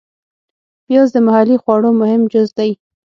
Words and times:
پیاز 0.85 1.09
د 1.13 1.17
محلي 1.27 1.57
خواړو 1.63 1.89
مهم 2.01 2.21
جز 2.31 2.49
دی 2.57 2.71